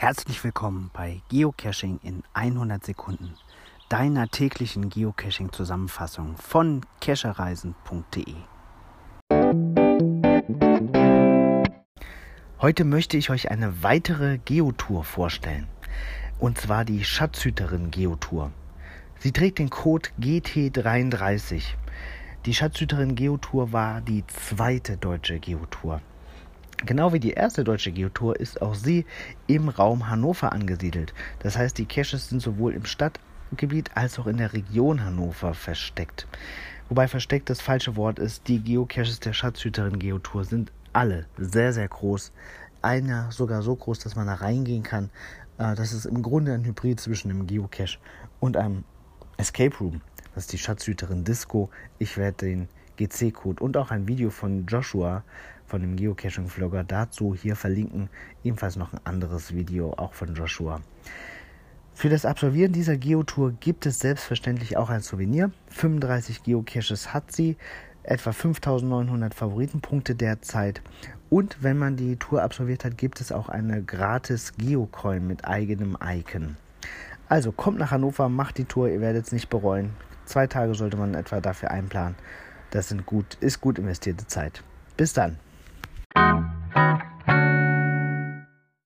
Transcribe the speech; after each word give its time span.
Herzlich 0.00 0.44
willkommen 0.44 0.92
bei 0.92 1.22
Geocaching 1.28 1.98
in 2.04 2.22
100 2.32 2.86
Sekunden, 2.86 3.34
deiner 3.88 4.28
täglichen 4.28 4.90
Geocaching-Zusammenfassung 4.90 6.36
von 6.36 6.82
cachereisen.de. 7.00 8.36
Heute 12.60 12.84
möchte 12.84 13.16
ich 13.16 13.30
euch 13.30 13.50
eine 13.50 13.82
weitere 13.82 14.38
Geotour 14.38 15.02
vorstellen, 15.02 15.66
und 16.38 16.58
zwar 16.58 16.84
die 16.84 17.02
Schatzhüterin 17.02 17.90
Geotour. 17.90 18.52
Sie 19.18 19.32
trägt 19.32 19.58
den 19.58 19.68
Code 19.68 20.10
GT33. 20.20 21.74
Die 22.46 22.54
Schatzhüterin 22.54 23.16
Geotour 23.16 23.72
war 23.72 24.00
die 24.00 24.24
zweite 24.28 24.96
deutsche 24.96 25.40
Geotour. 25.40 26.00
Genau 26.86 27.12
wie 27.12 27.20
die 27.20 27.32
erste 27.32 27.64
deutsche 27.64 27.90
Geotour 27.90 28.38
ist 28.38 28.62
auch 28.62 28.74
sie 28.74 29.04
im 29.48 29.68
Raum 29.68 30.08
Hannover 30.08 30.52
angesiedelt. 30.52 31.12
Das 31.40 31.58
heißt, 31.58 31.76
die 31.76 31.86
Caches 31.86 32.28
sind 32.28 32.40
sowohl 32.40 32.72
im 32.72 32.84
Stadtgebiet 32.84 33.90
als 33.96 34.18
auch 34.18 34.28
in 34.28 34.36
der 34.36 34.52
Region 34.52 35.04
Hannover 35.04 35.54
versteckt. 35.54 36.28
Wobei 36.88 37.08
versteckt 37.08 37.50
das 37.50 37.60
falsche 37.60 37.96
Wort 37.96 38.18
ist, 38.20 38.46
die 38.46 38.60
Geocaches 38.60 39.18
der 39.18 39.32
Schatzhüterin 39.32 39.98
Geotour 39.98 40.44
sind 40.44 40.72
alle 40.92 41.26
sehr, 41.36 41.72
sehr 41.72 41.88
groß. 41.88 42.32
Einer 42.80 43.32
sogar 43.32 43.62
so 43.62 43.74
groß, 43.74 43.98
dass 43.98 44.14
man 44.14 44.28
da 44.28 44.34
reingehen 44.34 44.84
kann. 44.84 45.10
Äh, 45.58 45.74
das 45.74 45.92
ist 45.92 46.06
im 46.06 46.22
Grunde 46.22 46.54
ein 46.54 46.64
Hybrid 46.64 47.00
zwischen 47.00 47.30
einem 47.30 47.46
Geocache 47.46 47.98
und 48.38 48.56
einem 48.56 48.84
Escape 49.36 49.76
Room. 49.78 50.00
Das 50.34 50.44
ist 50.44 50.52
die 50.52 50.58
Schatzhüterin 50.58 51.24
Disco. 51.24 51.70
Ich 51.98 52.16
werde 52.16 52.46
den 52.46 52.68
GC-Code 52.96 53.62
und 53.62 53.76
auch 53.76 53.90
ein 53.90 54.06
Video 54.06 54.30
von 54.30 54.66
Joshua 54.66 55.24
von 55.68 55.80
dem 55.80 55.96
Geocaching-Vlogger 55.96 56.82
dazu 56.82 57.34
hier 57.34 57.54
verlinken. 57.54 58.08
Ebenfalls 58.42 58.76
noch 58.76 58.92
ein 58.92 59.00
anderes 59.04 59.54
Video, 59.54 59.92
auch 59.92 60.14
von 60.14 60.34
Joshua. 60.34 60.80
Für 61.94 62.08
das 62.08 62.24
Absolvieren 62.24 62.72
dieser 62.72 62.96
Geotour 62.96 63.52
gibt 63.52 63.84
es 63.84 63.98
selbstverständlich 63.98 64.76
auch 64.76 64.88
ein 64.88 65.00
Souvenir. 65.00 65.50
35 65.68 66.42
Geocaches 66.42 67.12
hat 67.12 67.32
sie, 67.32 67.56
etwa 68.02 68.32
5900 68.32 69.34
Favoritenpunkte 69.34 70.14
derzeit. 70.14 70.80
Und 71.28 71.62
wenn 71.62 71.76
man 71.76 71.96
die 71.96 72.16
Tour 72.16 72.42
absolviert 72.42 72.84
hat, 72.84 72.96
gibt 72.96 73.20
es 73.20 73.32
auch 73.32 73.48
eine 73.48 73.82
gratis 73.82 74.54
Geocoin 74.56 75.26
mit 75.26 75.44
eigenem 75.44 75.98
Icon. 76.02 76.56
Also 77.28 77.52
kommt 77.52 77.78
nach 77.78 77.90
Hannover, 77.90 78.28
macht 78.28 78.56
die 78.56 78.64
Tour, 78.64 78.88
ihr 78.88 79.00
werdet 79.00 79.26
es 79.26 79.32
nicht 79.32 79.50
bereuen. 79.50 79.90
Zwei 80.24 80.46
Tage 80.46 80.74
sollte 80.74 80.96
man 80.96 81.14
etwa 81.14 81.40
dafür 81.40 81.70
einplanen. 81.70 82.14
Das 82.70 82.88
sind 82.88 83.06
gut, 83.06 83.36
ist 83.40 83.60
gut 83.60 83.78
investierte 83.78 84.26
Zeit. 84.26 84.62
Bis 84.96 85.12
dann. 85.12 85.38